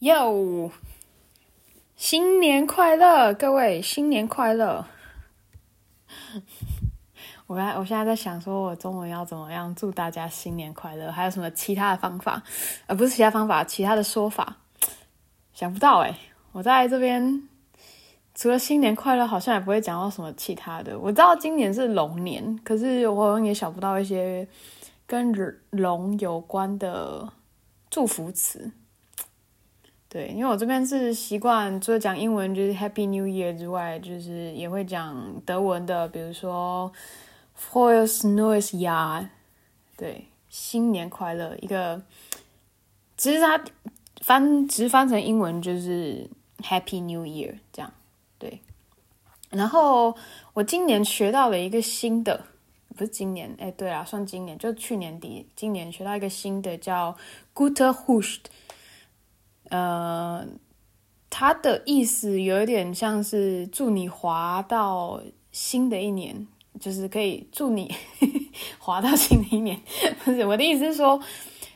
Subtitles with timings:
[0.00, 0.70] 哟，
[1.94, 4.86] 新年快乐，各位，新年快乐！
[7.46, 11.12] 我刚我现在在想，说我中文要怎么样祝大家新年快乐？
[11.12, 12.42] 还有什么其他的方法？
[12.86, 14.56] 呃，不是其他方法，其他的说法，
[15.52, 16.18] 想不到哎。
[16.52, 17.46] 我在这边
[18.34, 20.98] 除了新年快乐，好像也不会讲到什么其他的。
[20.98, 24.48] 我知道今年是龙年，可是我好像也想不到一些
[25.06, 25.30] 跟
[25.68, 27.30] 龙有关的
[27.90, 28.72] 祝福词。
[30.12, 36.92] 对，因为我这边是习惯除了讲英文就是 Happy New Year 之外，就是也会讲德文的，比如说
[37.56, 39.28] Frohes neues Jahr，
[39.96, 41.56] 对，新年快乐。
[41.60, 42.02] 一个
[43.16, 43.62] 其实它
[44.20, 47.92] 翻直翻成英文就是 Happy New Year 这样，
[48.36, 48.60] 对。
[49.50, 50.16] 然后
[50.54, 52.46] 我今年学到了一个新的，
[52.96, 57.16] 不是今年，哎，对啊，算今年，就去年底，今年学到一个新的叫
[57.54, 58.50] Guter h u s h t。
[59.70, 60.46] 呃，
[61.28, 66.46] 他的意思有一点像是祝你滑到新的一年，
[66.78, 67.92] 就是可以祝你
[68.78, 69.80] 滑到新的一年。
[70.24, 71.20] 不是，我的意思是说，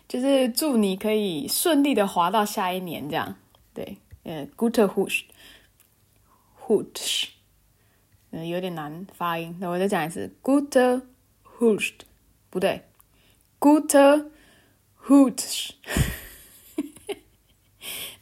[0.07, 3.37] 就是祝你可以顺利的滑到下一年，这样。
[3.73, 5.25] 对，呃，gute Hust，Hust，
[8.31, 11.03] 呃，有点难发音，那我再讲一次，gute
[11.59, 11.95] Hust，
[12.51, 12.83] 不对
[13.59, 14.31] ，gute
[15.07, 15.71] Hust。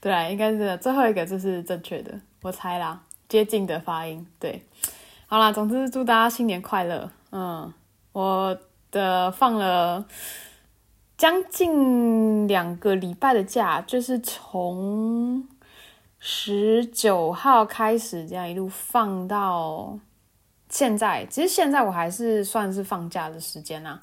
[0.03, 4.27] 对啊，应该是最后一个就是正确的，我猜啦，接近的发音。
[4.41, 4.61] 对，
[5.29, 7.09] 好啦，总之祝大家新年快乐。
[7.31, 7.73] 嗯，
[8.11, 8.59] 我
[8.91, 10.05] 的放了
[11.17, 15.47] 将近两个礼拜的假，就是从
[16.19, 19.97] 十九号开始，这样一路放到
[20.69, 21.25] 现在。
[21.27, 24.03] 其实现在我还是算是放假的时间啦。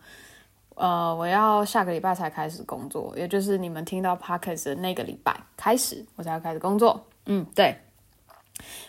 [0.79, 7.05] 呃，我要下个礼拜才开始工作，也就是你们听到 podcast 的那个礼拜开始，我才要开始工作。
[7.25, 7.75] 嗯，对。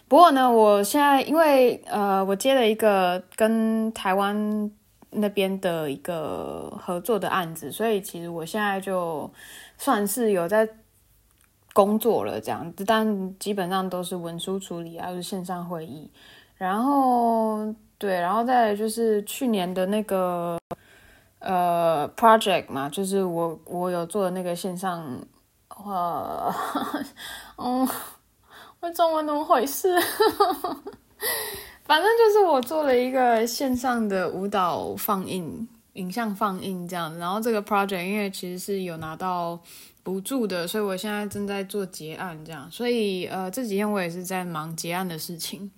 [0.07, 4.71] 不过呢，我现在因为呃，我接了一个跟台湾
[5.11, 9.29] 那边的一个合作的案子，所以其实我现在就
[9.77, 10.69] 算是有在
[11.73, 16.09] 工作了这样子，但基本上都是文书处理啊，还是线上会议。
[16.57, 20.57] 然后对，然后再就是去年的那个。
[21.41, 25.03] 呃，project 嘛，就是我我有做的那个线上，
[25.69, 26.55] 呃，
[27.57, 27.89] 嗯，
[28.81, 29.89] 我中文怎么回事？
[31.85, 37.17] 反正就是我做了一个线上的舞蹈放映、影像放映这样。
[37.17, 39.59] 然后这个 project 因为其实是有拿到
[40.03, 42.71] 补助的，所以我现在正在做结案这样。
[42.71, 45.71] 所以呃，这几天我也是在忙结案的事情。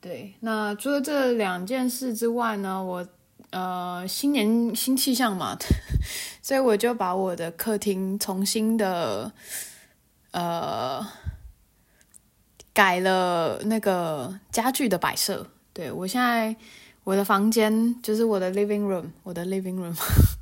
[0.00, 3.04] 对，那除了这两件事之外呢，我。
[3.52, 5.56] 呃，新年新气象嘛，
[6.40, 9.30] 所以我就把我的客厅重新的
[10.30, 11.06] 呃
[12.72, 15.46] 改了那个家具的摆设。
[15.74, 16.56] 对，我现在
[17.04, 19.94] 我的房间就是我的 living room，我的 living room，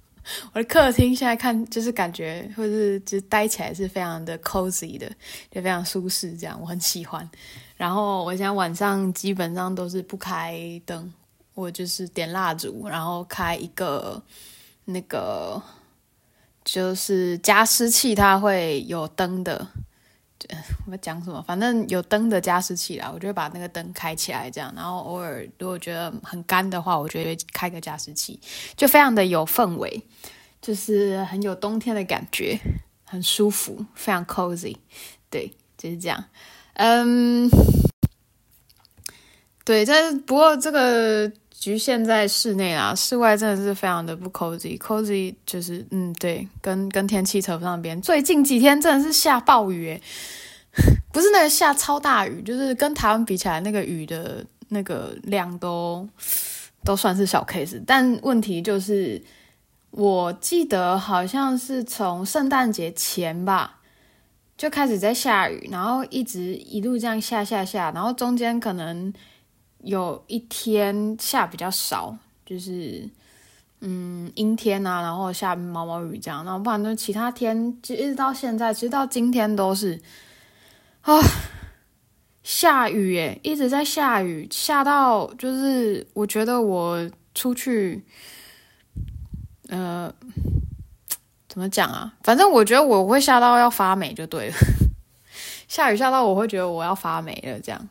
[0.55, 5.11] 我的客厅现在看就是感觉或是就待起来是非常的 cozy 的，
[5.51, 7.29] 就非常舒适，这样我很喜欢。
[7.77, 11.13] 然后我现在晚上基本上都是不开灯。
[11.55, 14.23] 我就是点蜡烛，然后开一个
[14.87, 15.61] 那个
[16.65, 19.67] 就是加湿器，它会有灯的。
[20.87, 21.41] 我讲什么？
[21.47, 24.73] 反正有灯的加湿器啦，我就会把那个灯开起来，这样。
[24.75, 28.41] 然后偶尔如果觉得很干的话，我就会开个加湿器，
[28.75, 30.03] 就非常的有氛围，
[30.63, 32.59] 就是很有冬天的感觉，
[33.05, 34.77] 很舒服，非常 cozy。
[35.29, 36.25] 对，就是这样。
[36.73, 37.47] 嗯，
[39.65, 41.31] 对，但是不过这个。
[41.61, 44.79] 局限在室内啊，室外真的是非常的不 cozy。
[44.79, 48.01] cozy 就是，嗯，对，跟跟天气扯不上边。
[48.01, 50.03] 最近几天真的是下暴雨，诶，
[51.13, 56.09] 不是那个下超大雨，就是跟台湾比起来，那个雨的那个量都
[56.83, 57.79] 都算是小 case。
[57.87, 59.23] 但问题就是，
[59.91, 63.81] 我记得好像是从圣诞节前吧，
[64.57, 69.13] 就开始在下雨，然后一直一路这样下下下，然后中间可能。
[69.83, 73.09] 有一天下比较少，就是
[73.81, 80.01] 嗯阴天啊，然后下毛毛雨这样，然后不然就其他天，就一直到现在，其实到今天都是
[81.03, 81.19] 啊
[82.43, 88.05] 下雨耶，一直在下雨，下到就是我觉得我出去，
[89.69, 90.13] 呃，
[91.49, 92.15] 怎么讲啊？
[92.23, 94.55] 反正我觉得我会下到要发霉就对了，
[95.69, 97.89] 下雨下到我会觉得我要发霉了这样。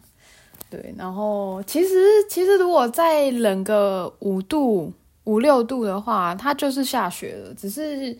[0.69, 1.95] 对，然后其实
[2.29, 4.93] 其实如果再冷个五度
[5.23, 7.53] 五六度的话，它就是下雪了。
[7.55, 8.15] 只是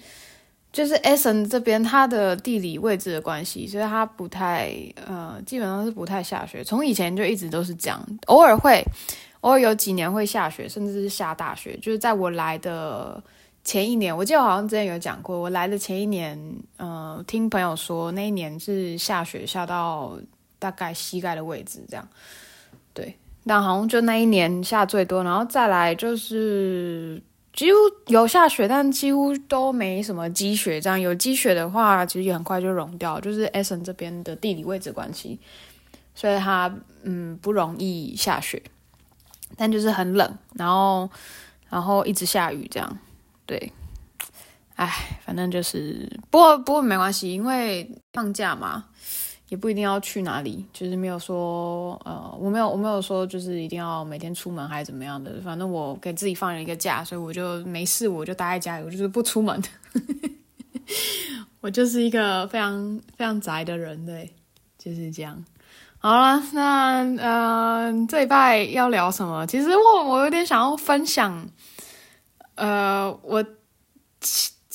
[0.72, 4.74] 就是 Essen 这边它的地理位置的关系，所以它不太
[5.08, 6.64] 呃，基本上是不太下雪。
[6.64, 8.84] 从以前就一直都是这样，偶尔会，
[9.42, 11.78] 偶尔有几年会下雪，甚至是下大雪。
[11.82, 13.24] 就是在我来的
[13.64, 16.40] 前一年，我记得我好像之前有讲过，我来的前一年，
[16.78, 20.18] 呃，听朋友说那一年是下雪下到
[20.60, 22.08] 大概膝盖的位置这样。
[22.94, 27.20] 对，但好像就那一年下最多，然后再来就是。
[27.52, 27.78] 几乎
[28.08, 30.80] 有下雪，但几乎都没什么积雪。
[30.80, 33.20] 这样有积雪的话，其实也很快就融掉。
[33.20, 35.38] 就是 Essen 这边的地理位置关系，
[36.14, 36.74] 所以它
[37.04, 38.62] 嗯不容易下雪，
[39.58, 41.10] 但就是很冷，然后
[41.70, 42.98] 然后一直下雨这样。
[43.46, 43.74] 对，
[44.76, 48.86] 哎，反正就是，不过不过没关系，因为放假嘛。
[49.50, 55.42] 也不一定要去哪里，就是没有说，呃，我没有，我没有说，就是一定要每天出门还是怎么样的。
[55.44, 59.62] 反正我给自己放了一个假，所以我就没事，我就待在家里，我就是不出门。
[61.62, 64.34] 我就是一个非常非常宅的人，对，
[64.78, 65.44] 就是这样。
[65.98, 69.46] 好了，那呃，这礼拜要聊什么？
[69.48, 71.50] 其实我我有点想要分享，
[72.56, 73.44] 呃，我。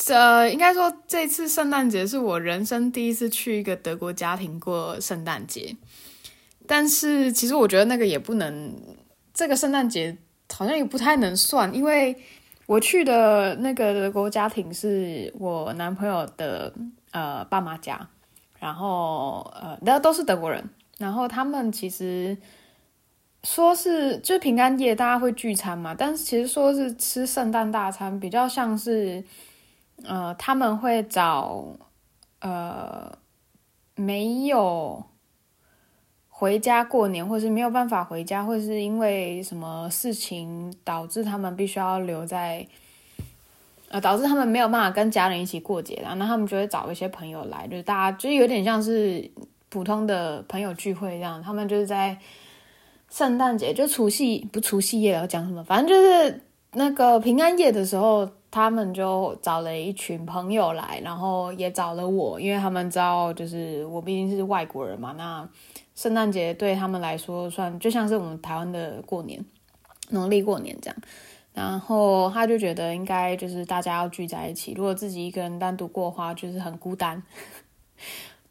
[0.07, 5.75] 这应该说，这次圣诞节是我人生第一次去一个德国家庭过圣诞节。
[6.67, 8.75] 但是其实我觉得那个也不能，
[9.33, 10.15] 这个圣诞节
[10.53, 12.15] 好像也不太能算，因为
[12.67, 16.71] 我去的那个德国家庭是我男朋友的
[17.13, 18.07] 呃爸妈家，
[18.61, 20.63] 然后呃那都是德国人，
[20.99, 22.37] 然后他们其实
[23.43, 29.25] 说是就是平安夜大家会聚餐嘛，但是其实说是吃圣诞大餐，比较像是。
[30.03, 31.65] 呃，他们会找
[32.41, 33.17] 呃
[33.95, 35.03] 没有
[36.29, 42.67] 回家过年，或是没有办法回家，或是因为什么事情导致他们必须要留在，
[43.89, 49.31] 呃，导致他们没有办法跟家人一起过节，然后那他们就会找一些朋友来，就是大家就有点像是
[49.71, 51.41] 普通的朋友聚会这样。
[51.41, 52.19] 他们就是在
[53.09, 56.43] 圣诞节，就除夕不除夕夜要讲什么，反正就是
[56.73, 58.29] 那个平安夜的时候。
[58.55, 65.13] 他们就找了一群朋友来，然后也找了我，因为他们知道，就是我毕竟是外国人嘛。
[65.19, 65.49] 那
[65.97, 69.45] 圣诞节对他们来说，算就像是我们台湾的过年，
[70.11, 70.97] 农历过年这样。
[71.53, 77.21] 然后他就觉得应该就是大家要聚在一起，如果自己一个人单独过的话，就是很孤单。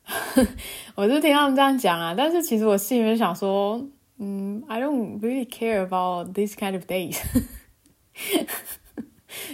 [0.96, 3.82] 我就听他们这样讲啊，但是其实我心里面想说，
[4.18, 7.18] 嗯，I don't really care about this kind of days。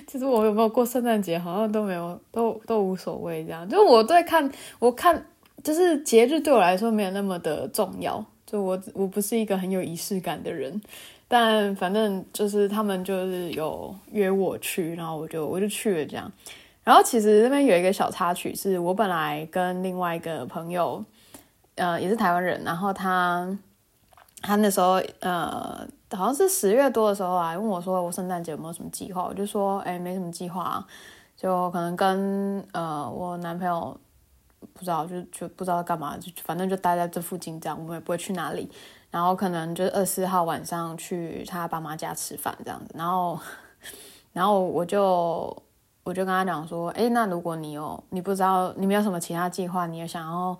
[0.08, 3.44] 其实我有没有过圣诞节，好像都没有，都都无所谓。
[3.46, 5.26] 这样，就我对看，我看，
[5.64, 8.24] 就是节日对我来说没有那么的重要。
[8.46, 10.82] 就我我不是一个很有仪式感的人，
[11.28, 16.32] 但反正就是他们就是有约我去，然后我就我就去了这样。
[16.84, 21.04] 然后其实这边有一个小插曲，是我本来跟另外一个朋友，
[21.76, 23.58] 呃，也是台湾人，然后他
[24.42, 25.88] 他那时候呃。
[26.12, 30.86] 好像是十月多的时候啊，问我说我圣诞节有没有什么计划，我就说哎，没什么计划，
[31.38, 33.96] 就可能跟呃我男朋友
[34.74, 38.70] 不知道就就不知道干嘛，就反正就待在这附近这样，我们也不会去哪里。
[39.12, 42.94] 然后可能就是二十四号晚上去他爸妈家吃饭这样子。
[42.96, 43.40] 然后
[44.34, 45.56] 然后我就
[46.04, 50.58] 我就跟他讲说，哎，那如果你有你不知道你没有什么其他计划，你也想要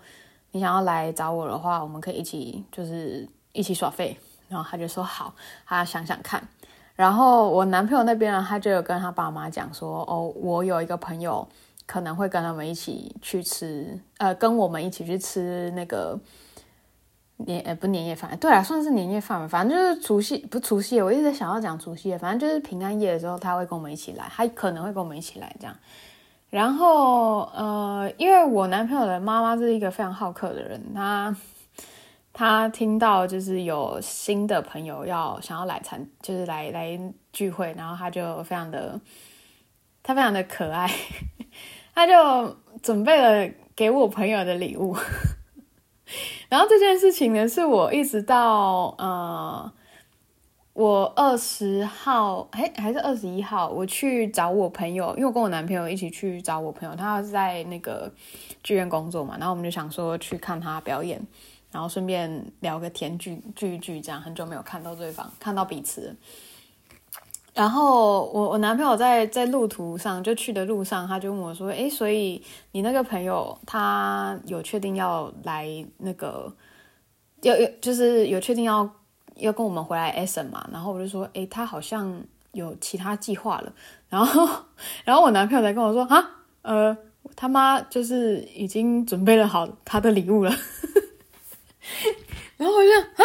[0.52, 4.16] 你想要来找我的话，我们可以一起就是一起耍废。
[4.50, 5.32] 然后他就说好，
[5.64, 6.42] 他想想看。
[6.96, 11.48] 然后我男朋友那边呢，他就有跟他爸妈讲说，哦，我有一个朋友
[11.86, 16.18] 可能会跟他们一起去吃，呃，跟我们一起去吃那个
[17.36, 25.74] 年，呃，不年夜饭，对啊，算是年夜饭，反正就是除夕，不除夕，我一直想要讲除夕，反正就是平安夜的时候，他会跟我们一起来，他可能会跟我们一起来这样。
[26.50, 31.34] 然后，呃，因为我男朋友的妈妈是一个非常好客的人，他。
[32.32, 36.98] 他听到就是有新的朋友要想要来参，就是来来
[37.32, 38.98] 聚会，然后他就非常的，
[40.02, 40.88] 他非常的可爱，
[41.94, 44.96] 他就准备了给我朋友的礼物。
[46.48, 49.72] 然后这件事情呢，是我一直到呃，
[50.72, 58.12] 我二十号，哎，还是二十一号，我去找我朋友，因为我跟我男朋友一起去找我朋友，他是在那个
[58.62, 61.20] 剧院工作嘛，然后我们就想说去看他表演。
[61.72, 66.16] 然后顺便聊个天，聚聚一聚，这样很久没有看到对方，看到彼此。
[67.52, 75.66] 然后我我男朋友在在路途上，就去的路上，他就问我说：“诶，所以你那个朋友他有确定要来
[75.98, 76.52] 那个，
[77.42, 78.88] 要要就是有确定要
[79.34, 82.22] 要跟我们回来 Essen 嘛？”然后我就说：“诶，他好像
[82.52, 83.72] 有其他计划了。”
[84.08, 84.48] 然后
[85.04, 86.30] 然后我男朋友才跟我说：“啊，
[86.62, 86.96] 呃，
[87.34, 90.52] 他妈就是已经准备了好他的礼物了。
[92.56, 93.24] 然后我就啊，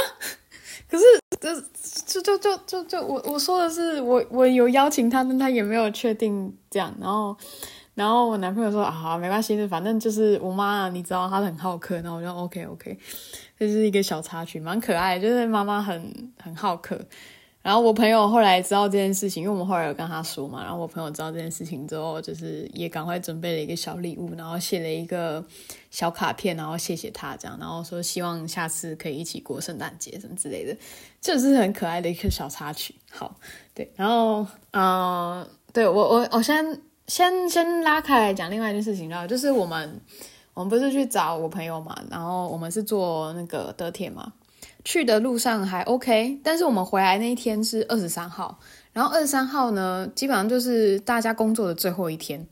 [0.89, 1.03] 可是
[1.39, 6.93] 这就就就就就我我说的是我我有邀请他，但他也没有确定这样。
[6.99, 7.35] 然后
[7.93, 11.95] 然后我男朋友说啊，没关系，反正就是我妈，你知道她很好客。
[11.95, 12.97] 然后我就 OK OK，
[13.57, 16.99] 这是一个小插曲，蛮可爱，就是妈妈很很好客。
[17.65, 20.61] 然后我朋友后来知道这件事情，因为我们后来有跟他说嘛。
[20.61, 25.43] 然后我朋友知道这件事情之后，就是也赶快准备了一个小礼物，然后写了一个
[25.89, 30.77] 小卡片，然后谢谢他这样，然后说希望下次可以一起过圣诞节什么之类的，
[31.19, 32.93] 就是很可爱的一个小插曲。
[33.09, 33.35] 好，
[33.73, 36.63] 对，然后嗯、呃，对我我我先
[37.07, 39.99] 先先拉开来讲另外一件事情，然后就是我们
[40.53, 44.33] 我们不是去找我朋友嘛，然后我们是坐那个德铁嘛。
[44.85, 48.59] 去的路上还 OK，但是我们回来那一天是二十三号，
[48.93, 52.47] 然后二十三号呢，基本上就是大家工作的最后一天，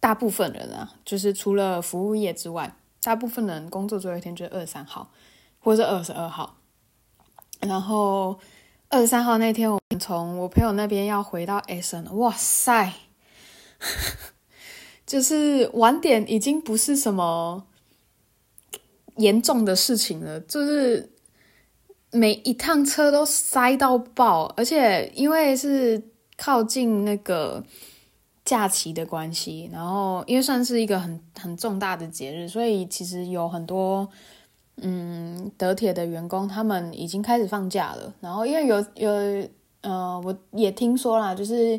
[0.00, 5.10] 大部分人啊，就是除了服务业之外，大部分人工作最后一天就是二十三号
[5.60, 6.56] 或者二十二号。
[7.60, 8.40] 然后
[8.88, 12.94] 二十三号那天，我们从我朋友那边要回到 Essen，哇塞，
[15.06, 17.66] 就是晚点已经不是什么
[19.16, 21.10] 严重的事情了，就是。
[22.10, 26.02] 每一趟车都塞到爆，而且因为是
[26.36, 27.62] 靠近那个
[28.44, 34.08] 假期的关系，然后因为算是一个很很重大的节日，所以其实有很多
[34.76, 38.14] 嗯德铁的员工他们已经开始放假了。
[38.20, 39.48] 然后因为有有
[39.82, 41.78] 呃，我也听说啦，就是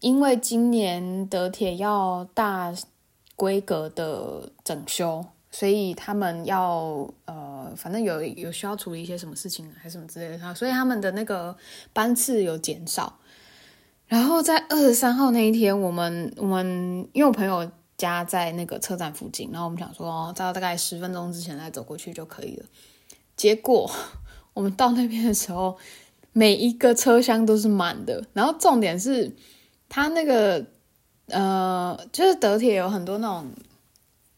[0.00, 2.72] 因为今年德铁要大
[3.36, 5.24] 规格的整修。
[5.52, 11.56] 所以他们要呃，反正有有需要处理一些什么事情还是什么之类的，所以他们的那个
[11.92, 13.18] 班次有减少。
[14.06, 16.66] 然后在二十三号那一天，我们我们
[17.12, 22.66] 因为我朋友家在那个车站附近，然后我们想说哦，到大概十分钟之前再走过去就可以了。
[23.36, 23.90] 结果
[24.52, 25.78] 我们到那边的时候，
[26.32, 28.24] 每一个车厢都是满的。
[28.32, 29.36] 然后重点是，
[29.88, 30.66] 他那个
[31.26, 33.50] 呃，就是德铁有很多那种。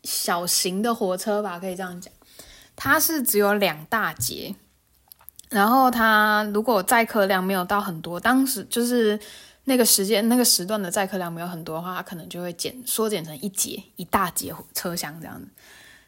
[0.05, 2.13] 小型的火车吧，可以这样讲，
[2.85, 4.57] 它是只有两大节，
[5.51, 9.17] 然后它如果载客量没有到很多，当时就是
[9.67, 15.47] 那个时间那个时段的载客量没有很多的话，它可能就会减缩减成一节一大节车厢这样子。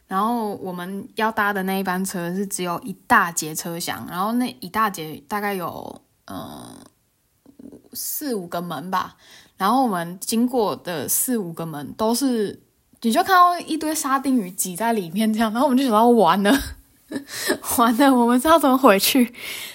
[0.08, 6.74] 然后我们要搭的那一班车是只有一大节车厢，然后那一大节大概有嗯
[7.92, 9.16] 四五个门吧，
[9.56, 12.63] 然后我们经过的四五个门都是。
[13.04, 16.58] 你就看到一堆沙丁鱼挤在里面，这样，然后我们就想到完了，
[17.76, 19.30] 完了，我们知道怎么回去。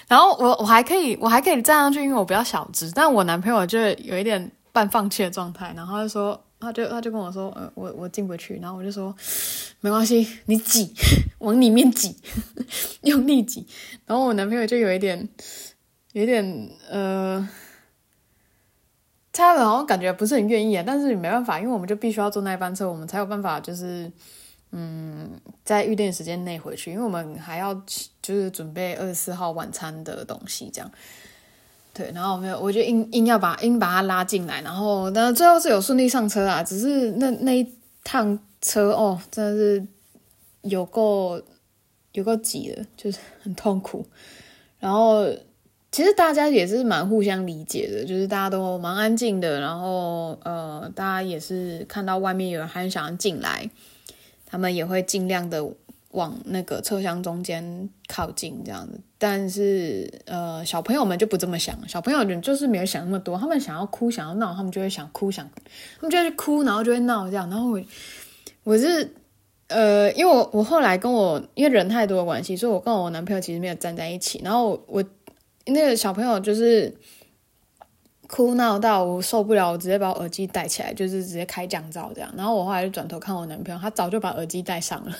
[0.08, 2.90] 然后我我还可以，我还可以站上去，因为我比较小只。
[2.92, 8.58] 但我男朋友就有一点半放弃的状态，然后他就说，他就他就跟我说，呃，我我进不去。
[8.60, 9.14] 然后我就说，
[9.80, 10.92] 没关系，你挤，
[11.38, 12.16] 往里面挤，
[13.02, 13.64] 用力挤。
[14.06, 15.28] 然后我男朋友就有一点，
[16.14, 17.48] 有一点，呃。
[19.32, 24.10] 他好像感觉不是很愿意啊，但是也没办法，因为我们就必须要坐那一班车，我们才有办法，就是
[24.72, 25.30] 嗯，
[25.64, 27.72] 在预定时间内回去，因为我们还要
[28.20, 30.90] 就是准备二十四号晚餐的东西，这样。
[31.94, 39.86] 对，然后没有，我就硬硬要把硬把他拉进来，然后但最后是有顺利上车啊，只是那那一趟车哦，真的是
[40.62, 41.40] 有够
[42.12, 44.04] 有够挤的，就是很痛苦，
[44.80, 45.24] 然后。
[45.92, 53.68] 其实大家也是蛮互相理解的，就是大家都蛮安静的，然后呃，大家也是看到外面有人还想要进来，
[54.46, 55.68] 他们也会尽量的
[56.12, 59.00] 往那个车厢中间靠近这样子。
[59.18, 65.44] 但是呃，小朋友们就不这么想，小朋友们就是没有想那么多，他们想要哭想要闹，他们就会想哭想，
[66.00, 67.50] 他们就会哭，然后就会闹这样。
[67.50, 67.82] 然后我
[68.62, 69.12] 我是
[69.66, 75.04] 呃，因为我我后来跟我因为人太多的关系，所以我跟我男朋友其实没有站在一起，然后我。
[75.70, 76.94] 那个小朋友就是
[78.28, 82.32] 哭闹到我受不了，我直接把我耳机戴起来，就是直接开降噪这样。
[82.36, 85.12] 然后我后来就转头看我男朋友，他早就把耳机戴上了，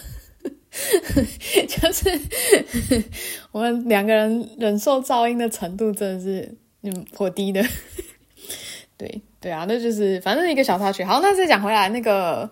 [1.66, 2.21] 就是
[3.50, 7.64] 我们两个人忍受噪音的程度真的是嗯颇低的。
[8.97, 11.02] 对对啊，那就是反正一个小插曲。
[11.02, 12.49] 好，那再讲回来，那个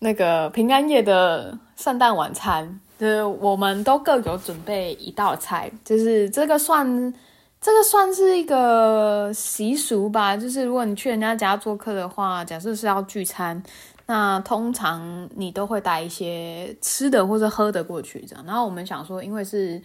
[0.00, 2.80] 那个平安夜的圣诞晚餐。
[3.00, 7.14] 就是我们都各有准备一道菜，就是这个算
[7.58, 10.36] 这个算是一个习俗吧。
[10.36, 13.62] 就是如果你去人家家做客的话，假设是要聚餐，
[14.04, 18.44] 那通常你都会带一些吃的或者喝的过去，这样。
[18.44, 19.80] 然后我们想说，因为是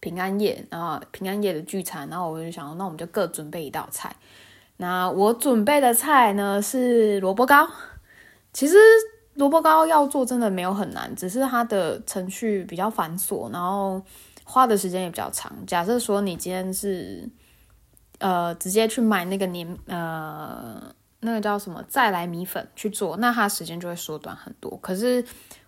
[0.00, 4.14] 平安夜，然后平安夜的聚餐，然后我就想，那我们就各准备一道菜。
[4.76, 7.66] 那我准备的菜呢是萝卜糕，
[8.52, 8.76] 其实
[9.34, 14.00] 萝卜糕要做真的没有很难，只是它的程序比较繁琐，然后
[14.44, 15.50] 花的时间也比较长。
[15.66, 17.28] 假设说你今天是
[18.18, 24.76] 呃直接去买那个黏呃那个叫什么再来米粉去做，那它时间就会缩短很多。
[24.82, 25.24] 可是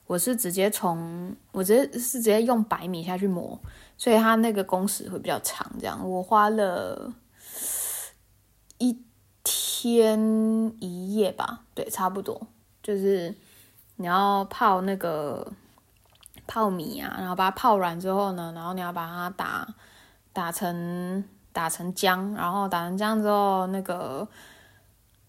[0.07, 3.59] 我是直接从我直接是直接用白米下去磨，
[3.97, 5.71] 所以它那个工时会比较长。
[5.81, 7.11] 这样我花了
[8.77, 9.03] 一
[9.43, 12.47] 天一夜吧，对，差不多。
[12.83, 13.35] 就是
[13.97, 15.47] 你要泡那个
[16.49, 19.67] 泡米啊，然后把它泡软之后呢，然后你要把它打
[20.33, 24.27] 打成打成浆，然后打成浆之后，那个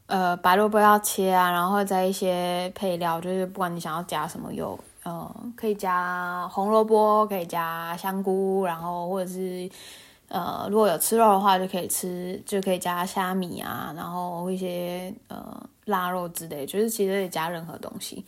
[0.07, 9.69] 呃白萝卜要切啊，然后再一些配料，就是不管你想要加什么有呃可以加红萝卜，可以加香菇，然后或者是
[10.27, 15.61] 呃如果有吃肉的话就可以吃，就可以加虾米啊，然后一些呃。
[15.87, 18.25] 腊肉之类，就是其实可以加任何东西，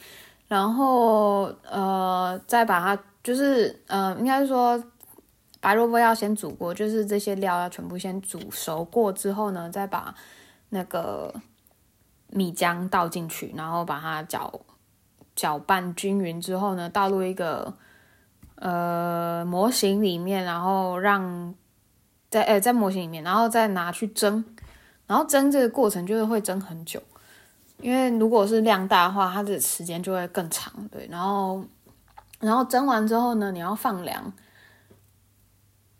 [0.48, 4.82] 然后呃再把它就是呃应该说
[5.60, 10.16] 白萝卜要先煮过，就是这些料要全部先煮熟过之后呢，再把
[10.70, 11.34] 那个
[12.30, 14.62] 米浆倒进去，然后把它搅
[15.36, 17.74] 搅拌均匀之后呢，倒入一个
[18.56, 21.54] 呃模型里面，然后让
[22.30, 24.46] 在呃在模型里面，然后再拿去蒸，
[25.08, 27.01] 然后蒸这个过程就是会蒸很久。
[27.79, 31.07] 因为如果是量大的话，它的时间就会更长，对。
[31.12, 31.63] 然后，
[32.39, 34.34] 然后蒸完之后呢，你要放凉，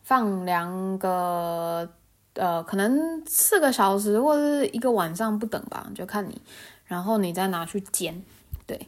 [0.02, 1.88] 放凉个
[2.34, 6.42] 呃，可能四个小时或者是一个晚上不等吧，就看你。
[6.86, 8.24] 然后你再拿去煎，
[8.66, 8.88] 对。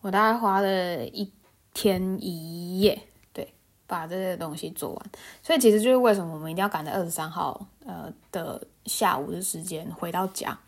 [0.00, 1.30] 我大概花了一
[1.74, 3.00] 天一夜，
[3.32, 3.52] 对，
[3.86, 5.10] 把这些东西做完。
[5.42, 10.58] 所以其实就是为什么我们一定要赶在二十三号呃的下午的时间回到家。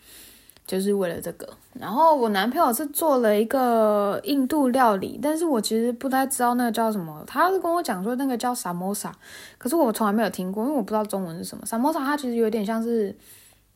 [0.66, 7.22] 就是为了这个，然后我男朋友是做了一个印度料理，但是我其实不太知道那个叫什么。
[7.26, 9.14] 他是跟我讲说那个叫萨摩萨，
[9.58, 11.66] 可是我从来没有听过，因为我不知道中文是什么。
[11.66, 13.14] 萨摩萨它其实有点像是，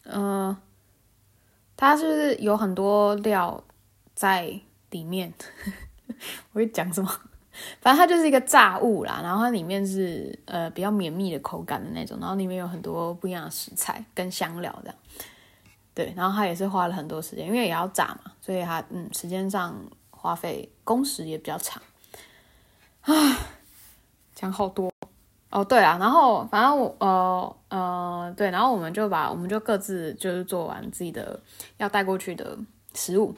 [0.05, 0.57] 嗯、呃，
[1.77, 3.63] 它是有很多料
[4.15, 4.59] 在
[4.91, 5.33] 里面。
[6.53, 7.11] 我会讲什么？
[7.83, 14.97] 反正它就是一个炸物啦，然后它里面是呃比较绵密的口感的那种，然后里面有很多不一样的食材跟香料这样。
[15.99, 19.75] 对，然后他也是花了很多时间，因为也要炸嘛，所以他嗯，时间上
[20.11, 21.83] 花费工时也比较长。
[23.01, 23.13] 啊，
[24.33, 24.93] 讲好多
[25.51, 25.65] 哦。
[25.65, 31.41] 对啊，然后反正我呃呃对，然后我们就把我们就各自就是做完自己的
[31.79, 32.57] 要带过去的
[32.95, 33.35] 食物。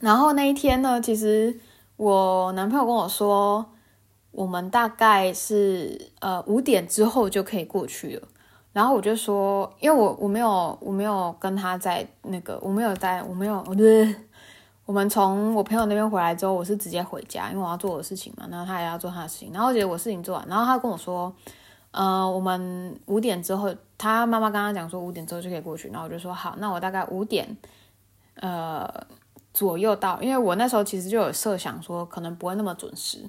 [0.00, 1.54] 然后那一天呢，其实
[1.96, 3.74] 我男朋友跟我说，
[4.30, 8.26] 我们大概是呃五点之后就可以过去了。
[8.78, 14.14] 然后我就说，因为我我没有我没有跟他在那个我没有在我没有我就是
[14.86, 19.52] 我们从我朋友那边回来之后，我是直接回家，因为我要做我的事情嘛，然后他也要做他的事情。
[19.52, 21.34] 然后结果我事情做完，然后他跟我说，
[21.90, 27.56] 呃，我们五点之后，他妈妈刚刚讲说五点之后就可以过去，然后我就说好，那我大概五点
[28.36, 28.88] 呃
[29.52, 33.28] 左右到，因为我那时候其实就有设想说可能不会那么准时。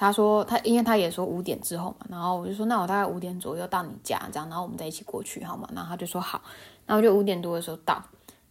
[0.00, 5.68] 他说他，因为他也说五点之后嘛，然后我就说那我大概五点左右到你家，这样，然后我们再一起过去好吗？
[5.74, 6.40] 然后他就说好，
[6.86, 8.00] 然后就五点多的时候到，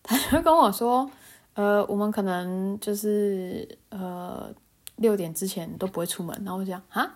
[0.04, 1.10] 他就跟我说，
[1.54, 4.54] 呃，我们可能就是呃
[4.98, 7.16] 六点之前都不会出门，然后我讲啊，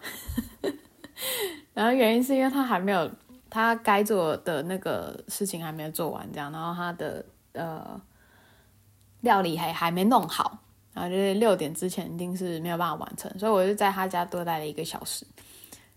[1.76, 3.12] 然后原因是因为他还没有
[3.50, 8.00] 他该做的那个事情还没有做完，这样，然后他的呃
[9.20, 10.58] 料理还还没弄好。
[10.94, 15.26] 然后就是六点之前一定是没有办法完成，所以我就在他家多待了一个小时。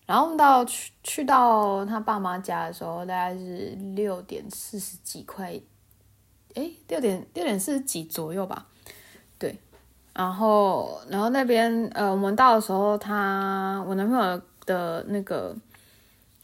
[0.07, 5.61] 然后到去去到他爸妈家的时候，大概是六点四十几块，
[6.55, 8.67] 诶，六点六点四十几左右吧。
[9.37, 9.59] 对，
[10.13, 15.57] 然后然后那边呃，我们到的时候他，他我男朋友的那个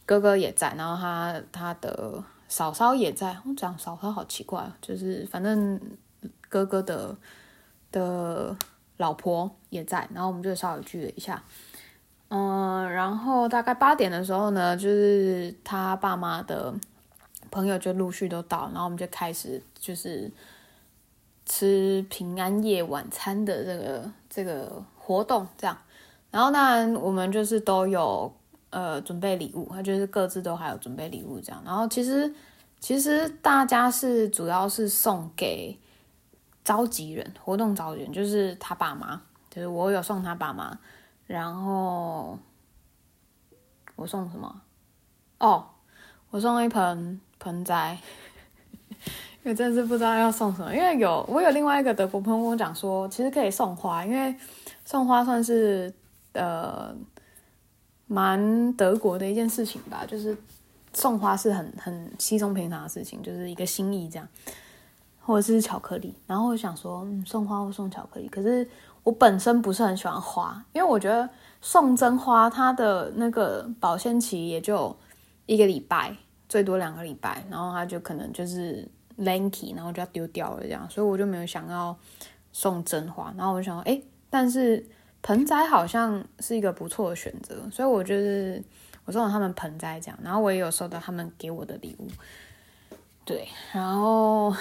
[0.05, 3.37] 哥哥也在，然后他他的嫂嫂也在。
[3.45, 5.79] 我讲嫂嫂好奇怪，就是反正
[6.49, 7.15] 哥哥的。
[7.91, 8.55] 的
[8.97, 11.43] 老婆也在，然后我们就稍微聚了一下，
[12.29, 16.73] 嗯，然后大概八点的时候呢，就是他爸妈的
[17.49, 20.31] 朋友就陆续都到，然后我们就开始就是
[21.45, 25.77] 吃平安夜晚餐的这个这个活动，这样，
[26.29, 28.31] 然后当然我们就是都有
[28.69, 32.31] 呃准备礼物，他就是各自都还有准备礼物这样，然后其实
[32.79, 35.77] 其实大家是主要是送给。
[36.63, 40.77] 召集人，活动召集人就是他爸妈，就是我有送他爸妈，
[41.27, 42.37] 然后
[43.95, 44.61] 我送什么？
[45.39, 45.65] 哦，
[46.29, 47.97] 我送一盆盆栽，
[49.43, 50.73] 因为真是不知道要送什么。
[50.75, 54.35] 因为有我有另外一个德国朋友跟我讲说，其实可以送花，因为
[54.85, 55.91] 送花算是
[56.33, 56.95] 呃
[58.05, 60.37] 蛮德国的一件事情吧，就是
[60.93, 64.27] 送花是很很稀松平常的事情，就是一个心意这样，
[65.21, 66.13] 或者是巧克力。
[66.27, 68.67] 然后我想说，嗯，送花或送巧克力，可是
[69.03, 71.29] 我本身不是很喜欢花，因为我觉得
[71.61, 74.95] 送真花它的那个保鲜期也就
[75.45, 76.15] 一个礼拜，
[76.49, 78.87] 最多两个礼拜，然后它就可能就是。
[79.17, 81.95] lanky，然后就要丢掉了，这样，所以我就没有想要
[82.51, 83.31] 送真花。
[83.37, 84.83] 然后我就想说，哎，但是
[85.21, 88.63] 盆栽好像是一个不错的选择，所以我就是
[89.05, 90.17] 我送了他们盆栽这样。
[90.23, 92.07] 然后我也有收到他们给我的礼物，
[93.25, 93.47] 对。
[93.73, 94.53] 然后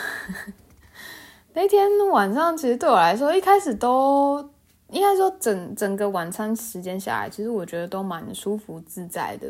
[1.54, 4.48] 那天晚上其实对我来说，一开始都
[4.90, 9.46] 应该说整整个晚餐时间下来，其实我觉得都蛮舒服自在的，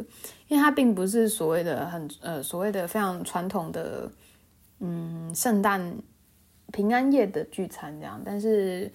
[0.49, 4.11] 因为它并不是所谓的很呃所谓的非常传统的。
[4.83, 5.95] 嗯，圣诞
[6.73, 8.91] 平安夜的聚餐这样，但是，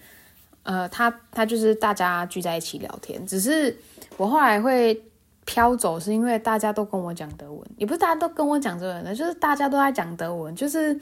[0.64, 3.24] 呃，他他就是大家聚在一起聊天。
[3.24, 3.72] 只是
[4.16, 5.00] 我后来会
[5.46, 11.00] 飘走，是因为大家都跟我讲德文，也不是大家都跟我讲德文的，就是大家都在讲德文，就是，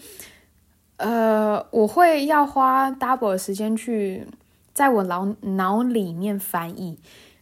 [0.98, 4.24] 呃，我会要花 double 的时间去
[4.72, 6.96] 在我脑脑里面翻译，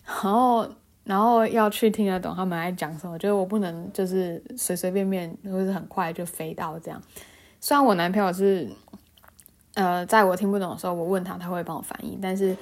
[0.07, 0.67] 然后
[1.05, 7.03] 然后要去听得懂他们在讲什么，就是我不能就是随随便便或者是很快就飞到这样。
[7.61, 8.71] 虽然我男朋友是，
[9.75, 12.57] 呃，在我听不懂的时候，我问他，他会帮我翻译，但是，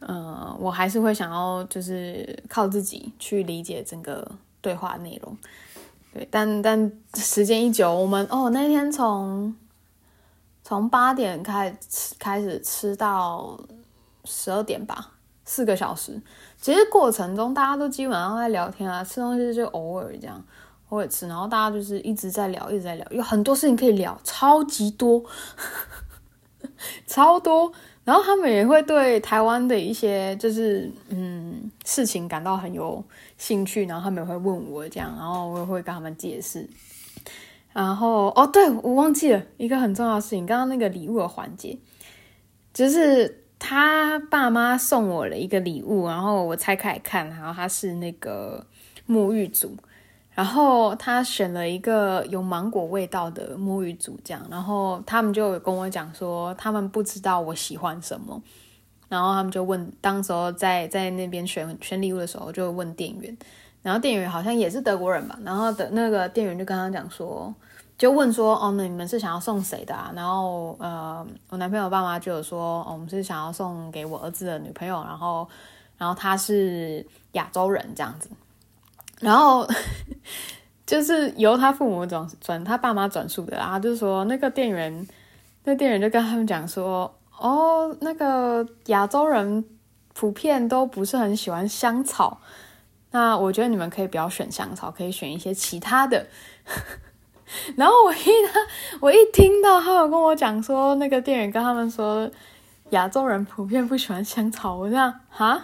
[0.00, 4.30] 呃，我还是会想要就是靠自己去理解整个
[4.60, 5.36] 对话内容。
[6.12, 9.54] 对，但但时间一久，我们哦那天从
[10.62, 13.58] 从八点开始开始吃到
[14.24, 15.12] 十二点吧，
[15.44, 16.20] 四个小时。
[16.60, 20.42] 其实过程中大家都基本上在聊天啊，吃东西就偶尔这样。
[20.88, 25.20] 我也吃，然后大家就是一直在聊，一直在聊，有很多事情可以聊，超级多，
[27.08, 27.72] 超多。
[28.06, 33.04] 然后他们也会对台湾的一些就是嗯事情感到很有
[33.36, 36.70] 兴趣，然后他们也会问我这样，然后我也会跟他们解释。
[37.72, 41.76] 然后哦，对，我忘记了一个很重要的事情，刚刚那个礼物的环节，
[42.72, 48.64] 就是他爸妈送我了一个礼物，然后我拆开来看，然后他是那个
[49.08, 49.76] 沐浴组。
[50.36, 58.38] 然后他选了一个有芒果味道的沐浴组，这样，然后他们就跟我讲说，他们不知道我喜欢什么，
[59.08, 63.34] 然后他们就问，当时候在在那边选选礼物的时候，就问店员，
[63.80, 67.54] 然后店员好像也是德国人吧，然后的那个店员就跟他讲说，
[67.96, 70.12] 就问说，哦，那你们是想要送谁的啊？
[70.14, 75.48] 然后呃，我男朋友爸妈就有说，哦，我们是想要送给我儿子的女朋友，然后
[75.96, 78.28] 然后他是亚洲人这样子。
[79.20, 79.66] 然后
[80.86, 85.06] 就是由他父母转转他爸妈转述的，啊就是说那个店员，
[85.64, 89.64] 那店员就跟他们讲说，哦，那个亚洲人
[90.14, 92.40] 普遍都不是很喜欢香草，
[93.10, 96.26] 那我觉得你们可以不要选香草，可以选一些其他的。
[97.76, 98.60] 然后我一他
[99.00, 102.30] 我一听到他有跟我讲说，那个店员跟他们说
[102.90, 105.62] 亚洲人普遍不喜欢香草，我这样哈。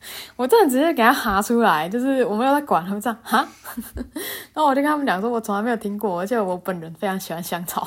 [0.36, 3.46] 我真的直接给他哈出来，就是我没有在管他们这样哈，
[4.54, 7.86] 然后我就跟他们讲说，我从来没有听过，而且我本人非常喜欢香草，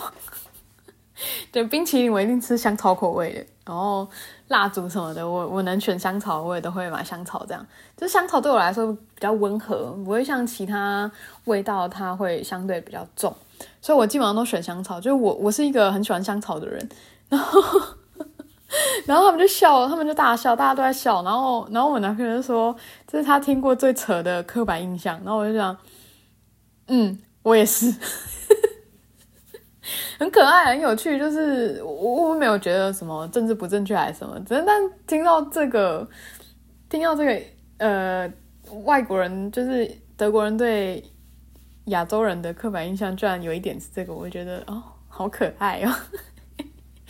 [1.51, 4.07] 对冰淇淋我一定吃香草口味的，然后
[4.49, 11.09] 蜡烛什么的，我我能选香草，我也都会买香草这样，就香草对我来说比较温和，不会像其他
[11.45, 13.33] 味道它会相对比较重，
[13.81, 16.89] 所以我基本上都选香草，就我我是一个很喜欢香草的人，
[17.29, 17.61] 然后。
[19.05, 21.21] 然后他们就笑，他们就大笑，大家都在笑。
[21.23, 25.75] 然后，然后我男朋友就说：“这是他听过最扯的刻板印象。”然后我就想
[26.87, 27.93] ：“嗯，我也是，
[30.17, 31.19] 很可爱，很有趣。
[31.19, 36.07] 就是我我没有觉得什么政治不正确还是什么，只是但听到这个，
[36.89, 37.41] 听到这个，
[37.79, 38.31] 呃，
[38.85, 41.03] 外国人就是德国人对
[41.85, 45.93] 亚洲人的刻板印象，居然有一点是这个，我觉得哦，好可爱哦。”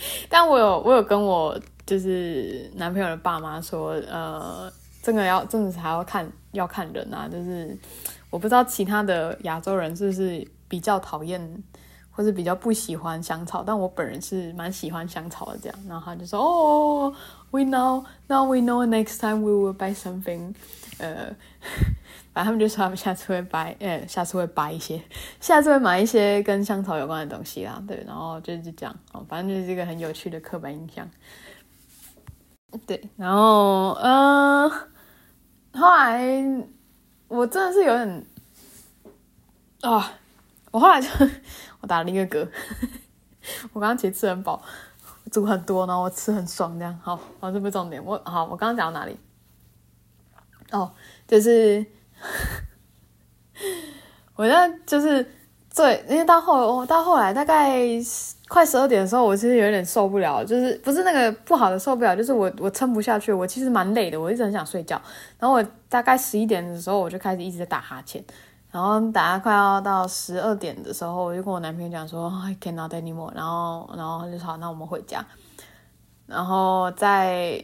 [0.29, 7.77] 但我有我有跟我就是男朋友的爸妈说，呃，这个要真的是还要看要看人啊，就是
[8.29, 11.63] 我不知道其他的亚洲人是不是比较讨厌
[12.11, 15.79] 或是比较不喜欢香草，但我本人是蛮喜欢香草的这样。
[15.87, 17.13] 然后他就说，哦
[17.51, 20.53] ，we know now we know next time we will buy something，
[20.97, 21.35] 呃。
[22.33, 25.01] 反正他们就说他们下次会掰，呃、欸，下次会掰一些，
[25.41, 27.81] 下次会买一些跟香草有关的东西啦。
[27.87, 31.09] 对，然后就是这样，哦，反正就是一个很有趣的刻板印象。
[32.87, 34.69] 对，然后，嗯、
[35.73, 36.21] 后来
[37.27, 38.25] 我真的是有点，
[39.81, 40.13] 啊、
[40.71, 41.09] 我后来就
[41.81, 42.47] 我打了一个嗝，
[43.73, 44.63] 我刚刚其实吃很饱，
[45.31, 47.19] 煮很多，然后我吃很爽，这样好。
[47.41, 48.01] 好，这不是重点。
[48.05, 49.17] 我好，我刚刚讲到哪里？
[50.71, 50.93] 哦，
[51.27, 51.85] 就是
[54.35, 55.25] 我现在就是
[55.75, 57.79] 对，因为到后到后来大概
[58.47, 64.99] 快十二点的时候，我其实有点受不了，就是不是那个不好的受不了，就是我我撑不下去，我其实蛮累的，我一直很想睡觉。
[65.39, 68.23] 然后我大概十一点的时候，我就开始一直在打哈欠。
[68.71, 73.33] 然后打快要到十二点的时候，我就跟我男朋友讲说，I cannot anymore。
[73.35, 75.25] 然后，然后他就说好，那我们回家。
[76.25, 77.61] 然后在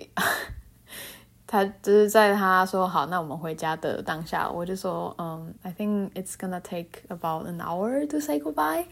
[1.47, 8.85] 他就是在他说好，那我们回家的当下，我就说，嗯，I think it's gonna take about an hour to say goodbye。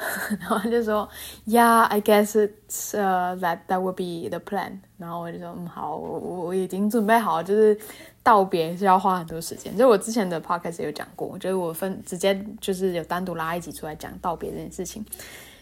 [0.40, 1.06] 然后他就说
[1.46, 4.78] ，Yeah, I guess that that would be the plan。
[4.96, 7.78] 然后我就说，嗯，好，我我已经准备好，就是。
[8.22, 15.02] 道别是要花很多时间，就我之前的 podcast 有讲过，我觉得我分直接就是有单独拉一集出来讲道别这件事情，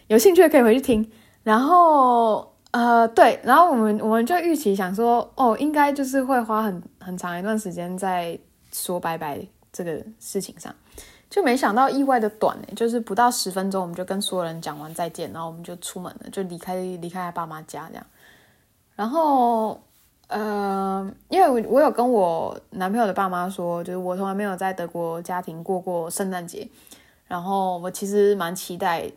[0.07, 1.09] 有兴趣的可以回去听。
[1.41, 8.37] 然后呃，对，然后我们我们就预期想说，哦，应该就是会花很很长一段时间在
[8.71, 9.39] 说拜拜
[9.71, 10.73] 这个事情上，
[11.29, 18.05] 就没想到意外的短，就是不到十分钟，我们就跟所有人讲完再见，然后我们就出门了，就离开离开他爸妈家这样，
[18.95, 19.79] 然后。
[20.31, 26.69] 呃，因为我有跟我男朋友的爸妈说，就是我从来没有在德国家庭过过圣诞节，
[27.25, 29.11] 然后我其实蛮期待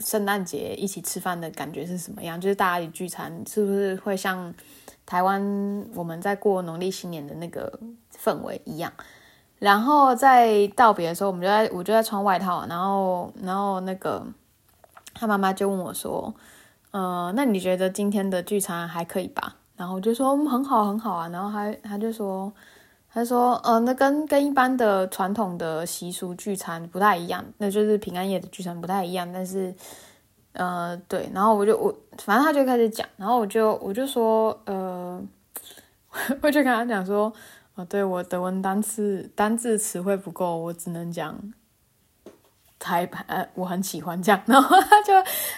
[0.00, 4.52] 圣诞节一起吃饭的感觉是什么样，就是大家一聚餐，是不是会像
[5.06, 5.40] 台湾
[5.94, 7.78] 我们在过农历新年的那个
[8.18, 8.92] 氛围一样？
[9.58, 14.26] 然后在道别的时候，我们就在我就在穿外套，然后然后那个
[15.12, 16.34] 他妈妈就问我说，
[16.92, 19.56] 呃，那你觉得今天的聚餐还可以吧？
[19.76, 22.50] 然后我就说，很好很好啊，然后他他就说，
[23.12, 29.74] 他说，呃，那跟跟一般的传统的习俗聚餐不太一样，那就是平安夜的聚餐不太一样，但是，
[30.52, 35.20] 呃，对，然后我就我反正他就开始讲，然后我就我就说，呃，
[36.40, 37.32] 我就跟他讲说，
[37.74, 41.38] 呃，对，我德文单词单字词汇不够，我只能讲。
[42.82, 45.12] 台，呃，我很喜欢这样，然后他就，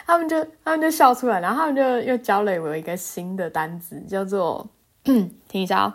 [0.05, 4.69] 他们就，他们就笑出来，然后他们就又教了我一个新的单词，叫做，
[5.05, 5.95] 听一下哦，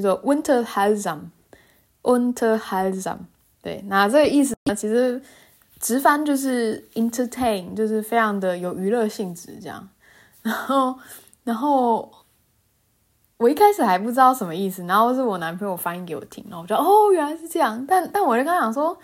[0.00, 3.18] 叫做 Unterhaltsam，Unterhaltsam，
[3.62, 5.22] 对，那这个意思呢，其实
[5.80, 9.88] 直翻就是 entertain，就是非常的有娱乐性质这样，
[10.42, 10.98] 然后，
[11.44, 12.10] 然后
[13.36, 18.98] 我一开始还不知道什么意思，然后是我男朋友翻译给我听，然后我就哦，原来是这样，但但我就刚想说。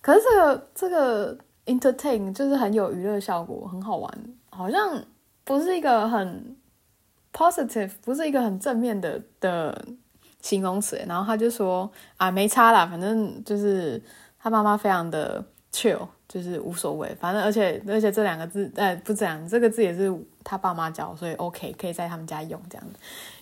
[0.00, 4.12] 可是这个这个 entertain 就是很有娱乐效果，很好玩，
[4.50, 5.02] 好像
[5.44, 6.54] 不是一个很
[7.32, 9.82] positive，不是一个很正面的的
[10.44, 11.02] 形容词。
[11.08, 14.00] 然后他就说啊，没差啦，反正就是
[14.38, 22.86] 他妈妈非常的 chill，就是无所谓，反正而且而且这两个字，呃，不这样，这个字也是他爸妈教，所以 OK，可以在他们家用这样。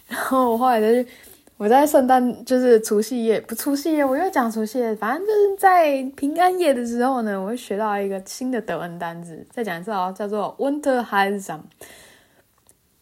[0.06, 1.10] 然后我后来就。
[1.58, 11.60] 我在圣诞就是除夕夜，不除夕夜，我又讲除夕夜，反正就是在平安夜的时候呢，我会学到一个新的德文单词，再讲一次哦，叫做 Winterhans。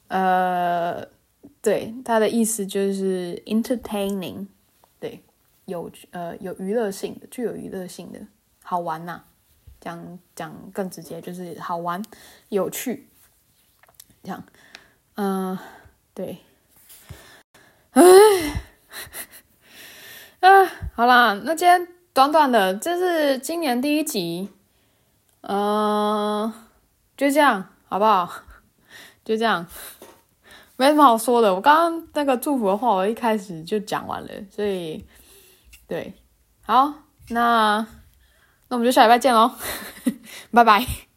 [0.08, 1.02] 呃，
[1.62, 4.46] 对，它的意思就是 entertaining，
[4.98, 5.22] 对，
[5.66, 8.20] 有呃有娱乐性的，具有娱乐性的，
[8.62, 9.24] 好玩呐、啊。
[9.80, 12.04] 讲讲更直接，就是好玩、
[12.50, 13.08] 有趣，
[14.22, 14.44] 这样，
[15.14, 15.58] 嗯、呃，
[16.12, 16.36] 对。
[17.92, 18.02] 哎，
[20.40, 24.50] 啊，好啦，那今天短短的，这是今年第一集，
[25.40, 26.52] 嗯、
[27.16, 28.30] 就这样，好不好？
[29.24, 29.66] 就这样，
[30.80, 31.54] 没什么好说的。
[31.54, 35.04] 我刚刚那个祝福的话，我一开始就讲完了，所以，
[35.86, 36.14] 对，
[36.62, 36.90] 好，
[37.28, 37.86] 那
[38.68, 39.50] 那我们就下礼拜见喽，
[40.50, 41.09] 拜拜。